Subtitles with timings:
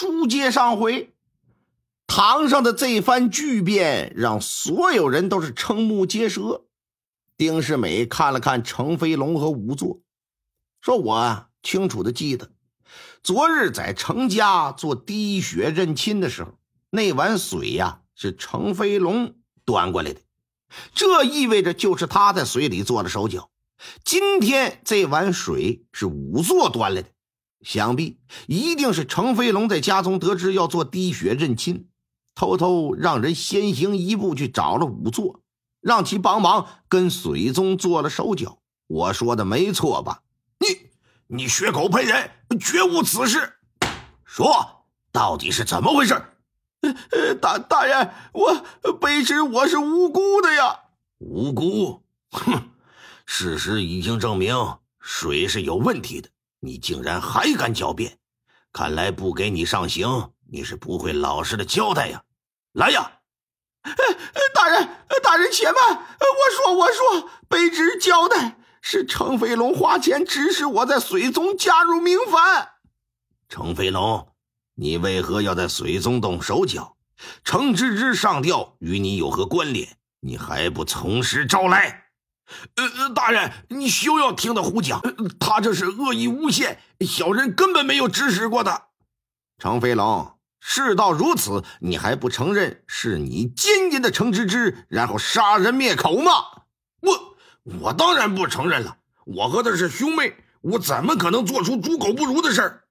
[0.00, 1.12] 书接上回，
[2.06, 6.66] 堂上的这番巨变让所有人都是瞠目结舌。
[7.36, 10.00] 丁世美看了看程飞龙和仵作，
[10.80, 12.52] 说：“我清楚的记得，
[13.24, 16.52] 昨日在程家做滴血认亲的时候，
[16.90, 19.34] 那碗水呀是程飞龙
[19.64, 20.20] 端过来的，
[20.94, 23.50] 这意味着就是他在水里做了手脚。
[24.04, 27.08] 今天这碗水是仵作端来的。”
[27.62, 31.88] 想必一定是程飞龙在家中得知要做滴血认亲，
[32.34, 35.40] 偷偷让人先行一步去找了仵作，
[35.80, 38.58] 让其帮忙跟水宗做了手脚。
[38.86, 40.22] 我说的没错吧？
[40.58, 40.90] 你
[41.26, 43.54] 你血口喷人，绝无此事。
[44.24, 46.14] 说，到底是怎么回事？
[46.80, 48.64] 呃，大大人，我
[49.00, 50.80] 卑职我是无辜的呀。
[51.18, 52.02] 无辜？
[52.30, 52.70] 哼！
[53.26, 54.54] 事实已经证明
[55.00, 56.30] 水是有问题的。
[56.60, 58.18] 你竟然还敢狡辩！
[58.72, 62.22] 看来不给你上刑，你是不会老实的交代呀！
[62.72, 63.20] 来呀！
[63.82, 63.94] 哎
[64.54, 64.88] 大人，
[65.22, 65.76] 大人且慢！
[65.88, 72.68] 我说，我说，卑职交代，是程飞龙花钱指使我在水宗加入明凡。
[73.48, 74.34] 程飞龙，
[74.74, 76.96] 你为何要在水宗动手脚？
[77.42, 79.96] 程芝芝上吊与你有何关联？
[80.20, 82.07] 你还不从实招来！
[82.76, 85.00] 呃，大人，你休要听他胡讲，
[85.38, 88.88] 他这是恶意诬陷，小人根本没有指使过他。
[89.58, 96.32] 程飞龙，事到如此，你还不承认是你奸淫的程芝芝，然后杀人灭口吗？
[97.00, 97.36] 我
[97.80, 102.84] 我当然不承认了，我和他是兄妹，我怎么可能做出猪狗不如的事儿？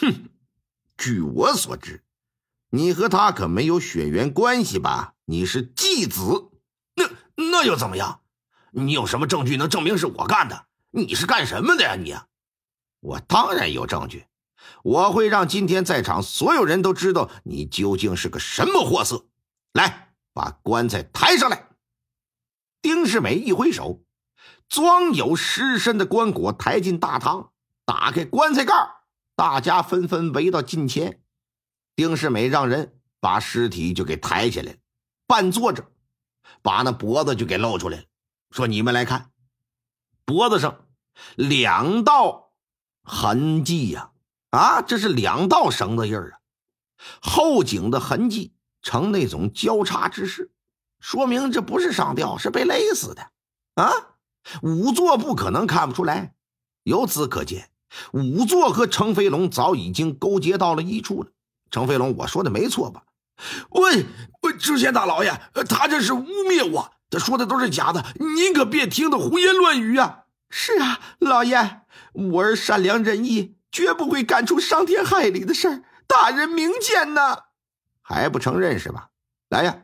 [0.00, 0.30] 哼，
[0.96, 2.02] 据我所知，
[2.70, 5.14] 你和他可没有血缘关系吧？
[5.26, 6.50] 你是继子，
[6.94, 7.04] 那
[7.36, 8.20] 那又怎么样？
[8.72, 10.66] 你有什么证据能证明是我干的？
[10.90, 11.96] 你是干什么的呀？
[11.96, 12.14] 你，
[13.00, 14.26] 我当然有证据，
[14.82, 19.26] 我会让今天在场所有人都知道你究竟是个什么货色。
[19.72, 21.68] 来，把棺材抬上来。
[22.80, 24.02] 丁世美一挥手，
[24.68, 27.52] 装有尸身的棺椁抬进大堂，
[27.84, 28.72] 打开棺材盖
[29.34, 31.20] 大家纷纷围到近前。
[31.94, 34.76] 丁世美让人把尸体就给抬起来，
[35.26, 35.84] 半坐着，
[36.62, 38.04] 把那脖子就给露出来了。
[38.50, 39.30] 说：“你们来看，
[40.24, 40.86] 脖子上
[41.36, 42.52] 两道
[43.02, 44.10] 痕迹呀！
[44.50, 46.38] 啊，这是两道绳子印儿啊，
[47.20, 50.50] 后颈的痕迹呈那种交叉之势，
[51.00, 53.30] 说明这不是上吊，是被勒死的
[53.74, 53.92] 啊！
[54.62, 56.34] 仵作不可能看不出来。
[56.84, 57.70] 由此可见，
[58.12, 61.30] 仵作和程飞龙早已经勾结到了一处了。
[61.70, 63.04] 程飞龙，我说的没错吧？
[63.70, 64.06] 喂，
[64.40, 65.38] 喂，知县大老爷，
[65.68, 70.24] 他这是污蔑我。”他说的都是假的，您可别听他胡言乱语啊！
[70.50, 71.80] 是啊，老爷，
[72.12, 75.82] 我儿善良仁义，绝不会干出伤天害理的事儿。
[76.06, 77.44] 大人明鉴呐，
[78.02, 79.08] 还不承认是吧？
[79.48, 79.78] 来呀，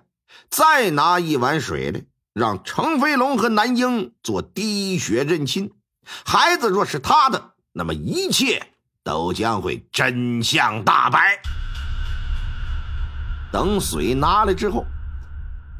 [0.50, 2.02] 再拿一碗水来，
[2.32, 5.72] 让程飞龙和南英做滴血认亲。
[6.24, 8.68] 孩子若是他的，那么一切
[9.02, 11.40] 都将会真相大白。
[13.50, 14.84] 等水拿来之后。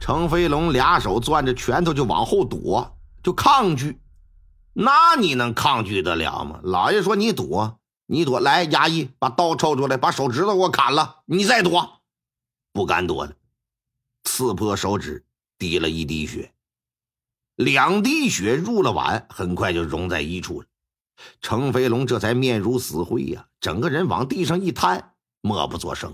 [0.01, 4.01] 程飞龙俩手攥着拳头就往后躲，就抗拒。
[4.73, 6.61] 那你能抗拒得了吗？
[6.63, 8.41] 老爷说你躲，你躲。
[8.41, 12.03] 来，衙役把刀抽出来，把手指头给我砍了，你再躲。
[12.73, 13.33] 不敢躲了，
[14.25, 15.25] 刺破手指，
[15.59, 16.53] 滴了一滴血，
[17.55, 20.67] 两滴血入了碗，很快就融在一处了。
[21.41, 26.13] 程飞龙这才面如死灰呀，整个人往地上一瘫，默不作声。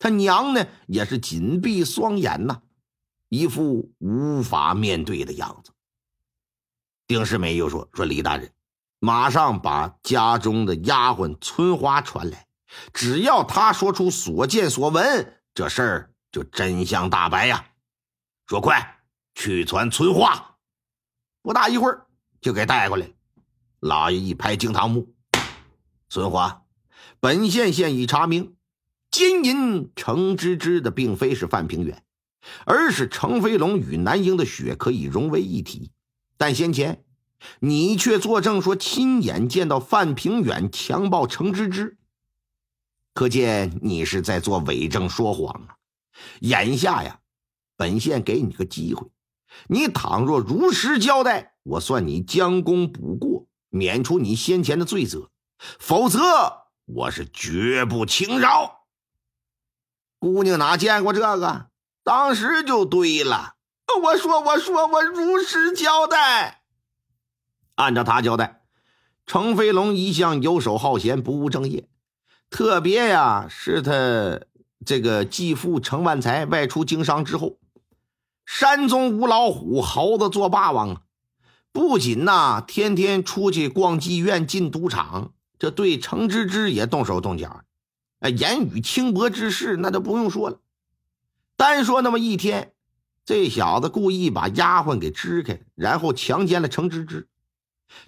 [0.00, 2.62] 他娘呢，也是紧闭双眼呐，
[3.28, 5.72] 一副无法面对的样子。
[7.06, 8.50] 丁世美又说：“说李大人，
[8.98, 12.46] 马上把家中的丫鬟春花传来，
[12.94, 17.66] 只要她说出所见所闻，这事儿就真相大白呀。”
[18.48, 19.02] 说快
[19.34, 20.56] 去传春花，
[21.42, 22.06] 不大一会儿
[22.40, 23.12] 就给带过来。
[23.80, 25.14] 老爷一拍惊堂木
[26.08, 26.62] ：“春花，
[27.20, 28.56] 本县现已查明。”
[29.10, 32.04] 奸淫程芝芝的并非是范平远，
[32.64, 35.90] 而是程飞龙与南英的血可以融为一体。
[36.36, 37.04] 但先前
[37.58, 41.98] 你却作证说亲眼见到范平远强暴程芝芝，
[43.12, 45.76] 可见你是在做伪证说谎啊！
[46.40, 47.20] 眼下呀，
[47.76, 49.08] 本县给你个机会，
[49.68, 55.30] 你倘若如实交代，我算你将功补过，免除你先前的罪责；
[55.78, 56.20] 否则，
[56.84, 58.79] 我是绝不轻饶。
[60.20, 61.66] 姑娘哪见过这个？
[62.04, 63.54] 当时就对了。
[64.02, 66.62] 我说，我说，我如实交代。
[67.74, 68.60] 按照他交代，
[69.26, 71.88] 程飞龙一向游手好闲，不务正业。
[72.50, 74.44] 特别呀，是他
[74.84, 77.58] 这个继父程万才外出经商之后，
[78.44, 81.00] 山中无老虎，猴子做霸王啊！
[81.72, 87.62] 不仅呐，天天出去逛妓院、进赌场，这对程芝芝也动手动脚。
[88.20, 90.60] 哎，言语轻薄之事，那就不用说了。
[91.56, 92.72] 单说那么一天，
[93.24, 97.28] 这小子故意把丫鬟给支开，然后强奸了程芝芝。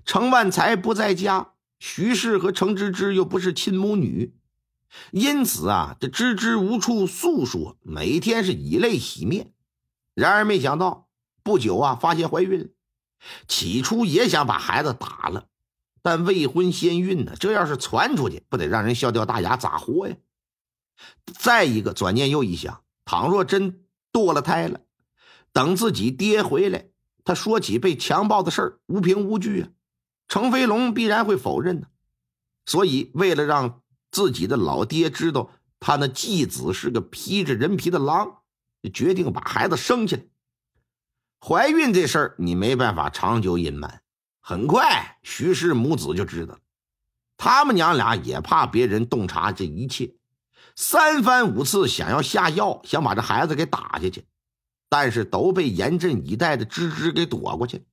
[0.05, 1.49] 程万才不在家。
[1.79, 4.33] 徐氏和程芝芝又不是亲母女，
[5.11, 9.53] 因此啊，这芝芝无处诉说，每天是以泪洗面。
[10.15, 11.09] 然而没想到，
[11.43, 12.67] 不久啊，发现怀孕了。
[13.49, 15.49] 起初也想把孩子打了，
[16.03, 20.17] 但未婚先孕呢，这要是传出去，不得让人笑掉大牙，咋活呀？
[21.39, 24.81] 再一个，转念又一想，倘若真堕了胎了，
[25.53, 26.89] 等自己爹回来，
[27.25, 29.69] 他说起被强暴的事儿，无凭无据啊。
[30.29, 31.89] 程飞龙必然会否认的，
[32.67, 38.39] 所以为了让自己的老爹知道他那继子是个披着人皮的狼，
[38.93, 40.25] 决定把孩子生下来。
[41.41, 44.03] 怀孕这事儿你没办法长久隐瞒，
[44.45, 46.61] 很快徐氏母子就知道了。
[47.37, 50.15] 他们娘俩也怕别人洞察这一切，
[50.75, 54.25] 三番五次想要下药，想把这孩子给打下去，
[54.89, 57.85] 但是都被严阵以待的芝芝给躲过去。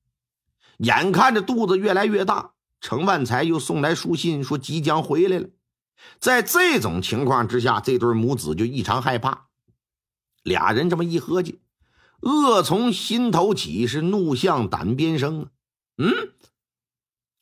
[0.78, 5.48] 眼看着肚子越来越大，程万才又送来书信说即将回来了。
[6.18, 9.46] 在这种情况之下，这对母子就异常害怕。
[10.42, 11.60] 俩人这么一合计，
[12.22, 15.48] 恶从心头起，是怒向胆边生啊！
[16.02, 16.32] 嗯，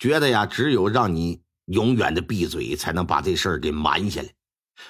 [0.01, 4.35] 觉得呀，只有让你永远的闭嘴，才能把这事儿给瞒下来。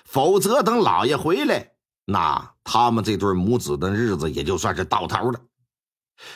[0.07, 1.73] 否则，等老爷回来，
[2.07, 5.41] 那他们这对母子的日子也就算是到头了。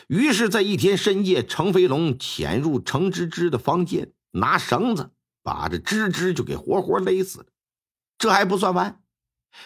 [0.08, 5.10] 于是，在一天深夜，程飞龙潜入程芝芝的房间，拿绳子
[5.42, 7.46] 把这芝芝就给活活勒死了。
[8.18, 9.02] 这还不算完，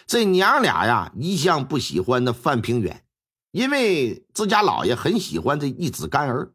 [0.06, 3.04] 这娘俩呀，一向不喜欢那范平远，
[3.50, 6.54] 因为自家老爷很喜欢这一子干儿，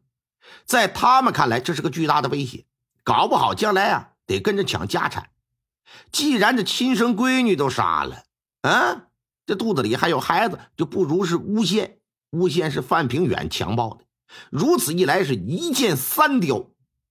[0.64, 2.64] 在他们看来，这是个巨大的威胁，
[3.02, 5.30] 搞不好将来啊得跟着抢家产。
[6.10, 8.24] 既然这亲生闺女都杀了，
[8.62, 9.08] 啊，
[9.46, 11.98] 这肚子里还有孩子，就不如是诬陷。
[12.30, 14.04] 诬陷是范平远强暴的，
[14.48, 16.70] 如此一来是一箭三雕，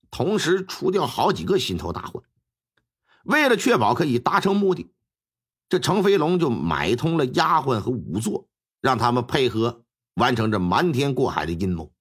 [0.10, 2.24] 同时除掉好几个心头大患。
[3.24, 4.92] 为了确保可以达成目的，
[5.70, 8.48] 这程飞龙就买通了丫鬟和仵作，
[8.82, 9.84] 让他们配合
[10.16, 11.92] 完成这瞒天过海的阴谋。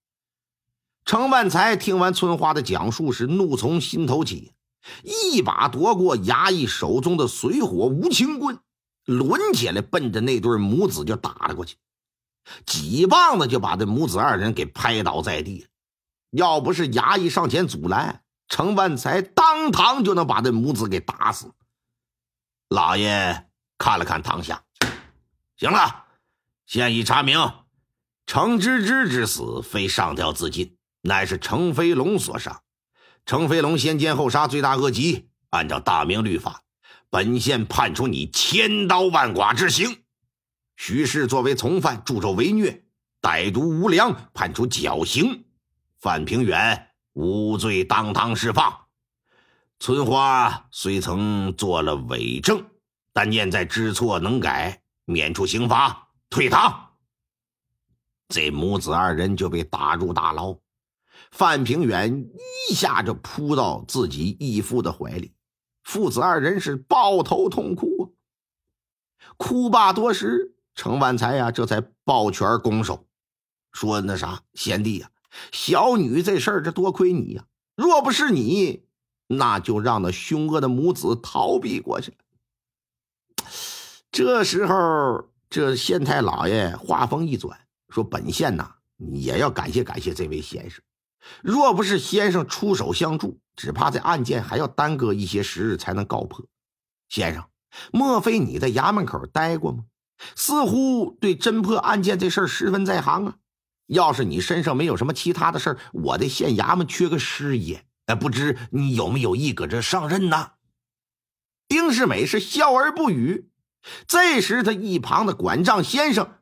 [1.05, 4.53] 程万才听完春花的讲述时，怒从心头起，
[5.03, 8.59] 一把夺过衙役手中的水火无情棍，
[9.05, 11.77] 抡起来奔着那对母子就打了过去。
[12.65, 15.67] 几棒子就把这母子二人给拍倒在地。
[16.31, 21.53] 要不是衙役上前阻拦，程万才当堂就能把这母子给打死。
[22.69, 23.49] 老爷
[23.79, 24.63] 看了看堂下，
[25.57, 26.05] 行了，
[26.67, 27.53] 现已查明，
[28.27, 32.63] 程芝芝之死非上吊自尽，乃是程飞龙所杀。
[33.27, 35.29] 程飞龙先奸后杀，罪大恶极。
[35.51, 36.63] 按照大明律法，
[37.11, 40.03] 本县判处你千刀万剐之刑。
[40.77, 42.85] 徐氏作为从犯，助纣为虐，
[43.21, 45.45] 歹毒无良，判处绞刑。
[45.99, 48.87] 范平远无罪，当堂释放。
[49.79, 52.65] 春花虽曾做了伪证，
[53.13, 56.91] 但念在知错能改，免除刑罚，退堂。
[58.29, 60.57] 这母子二人就被打入大牢。
[61.31, 62.31] 范平远
[62.69, 65.33] 一下就扑到自己义父的怀里，
[65.83, 68.05] 父子二人是抱头痛哭啊。
[69.37, 70.55] 哭罢多时。
[70.77, 73.05] 程万才呀，这才抱拳拱手，
[73.73, 75.11] 说：“那啥，贤弟呀，
[75.53, 77.45] 小女这事儿这多亏你呀！
[77.77, 78.85] 若不是你，
[79.27, 83.45] 那就让那凶恶的母子逃避过去了。”
[84.11, 87.61] 这时候，这县太老爷话锋一转，
[87.91, 88.77] 说：“本县呐，
[89.13, 90.83] 也要感谢感谢这位先生。
[91.43, 96.45] 若不是先生出手相助，只怕这案件还要耽搁一些时日才能告破。
[97.09, 97.45] 先生，
[97.93, 99.85] 莫非你在衙门口待过吗？”
[100.37, 103.37] 似乎对侦破案件这事儿十分在行啊！
[103.87, 110.53] 要是你身上没有什么其他的事儿，我的县衙门缺个师爷，哎，不知你有没有意搁这上任呢？
[111.67, 113.51] 丁世美是笑而不语。
[114.07, 116.35] 这时，他一旁的管账先生，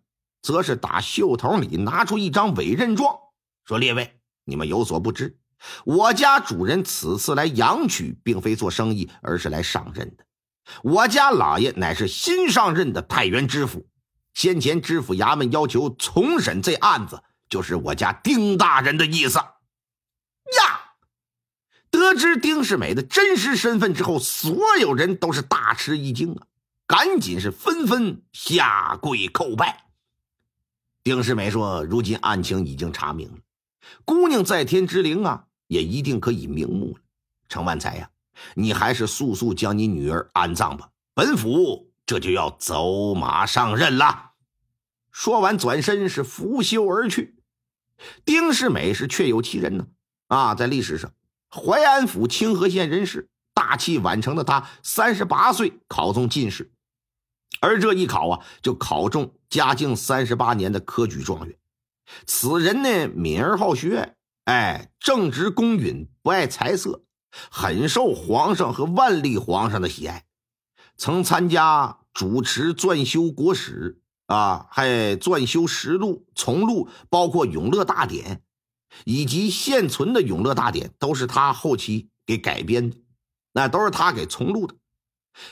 [0.42, 3.16] 则是打袖筒里拿出一张委任状，
[3.64, 4.17] 说：“列位，
[4.48, 5.36] 你们有所不知，
[5.84, 10.24] 我家主人此次来阳曲，并非做生意，而是来上任的。”
[10.82, 13.86] 我家老爷乃是新上任的太原知府，
[14.32, 19.38] 先前知府衙门要求重审这案子，就是我家丁大人的意思。
[19.38, 20.94] 呀，
[21.90, 26.46] 得知丁世美的真实身份之后，所有人都是大吃一惊啊，
[26.86, 29.86] 赶紧是纷纷下跪叩拜。
[31.02, 33.38] 丁世美说：“如今案情已经查明了，
[34.04, 37.00] 姑娘在天之灵啊，也一定可以瞑目了。
[37.48, 38.10] 程万才呀，
[38.54, 44.32] 你还是速速将你女儿安葬吧，本府这就要走马上任了。”
[45.10, 47.36] 说完，转身是拂袖而去。
[48.24, 49.86] 丁世美是确有其人呢，
[50.28, 51.12] 啊，在历史上，
[51.50, 56.70] 淮安府清河县人士，大器晚成的他，三十八岁考中进士，
[57.60, 61.58] 而这一考啊，就考中嘉靖三十八年的科举状元。
[62.26, 67.02] 此人呢，敏而好学，哎，正直公允，不爱财色，
[67.50, 70.24] 很受皇上和万历皇上的喜爱，
[70.96, 74.00] 曾参加主持撰修国史。
[74.28, 78.36] 啊，还撰修实录、从录，包括《永乐大典》，
[79.06, 82.98] 以及现存的《永乐大典》，都是他后期给改编的，
[83.54, 84.74] 那都是他给重录的。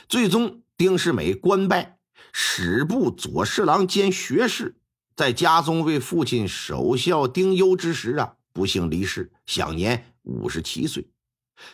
[0.07, 1.97] 最终，丁世美官拜
[2.31, 4.79] 史部左侍郎兼学士，
[5.17, 11.09] 在家中为父亲守孝丁忧之时啊，不幸离世，享年五十七岁。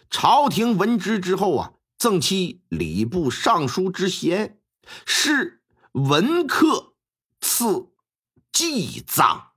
[0.10, 4.58] 朝廷闻之之后啊，赠其礼部尚书之衔，
[5.06, 6.96] 是文客。
[7.42, 7.90] 赐
[8.54, 9.52] 祭葬。